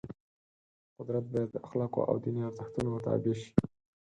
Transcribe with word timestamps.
قدرت 0.97 1.25
باید 1.31 1.49
د 1.53 1.57
اخلاقو 1.65 2.01
او 2.09 2.15
دیني 2.23 2.41
ارزښتونو 2.49 3.01
تابع 3.05 3.33
شي. 3.41 3.51